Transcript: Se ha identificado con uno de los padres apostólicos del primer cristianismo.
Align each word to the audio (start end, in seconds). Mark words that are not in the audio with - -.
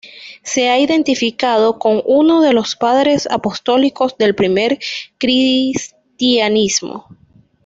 Se 0.41 0.67
ha 0.67 0.79
identificado 0.79 1.77
con 1.77 2.01
uno 2.07 2.41
de 2.41 2.53
los 2.53 2.75
padres 2.75 3.27
apostólicos 3.29 4.17
del 4.17 4.33
primer 4.33 4.79
cristianismo. 5.19 7.05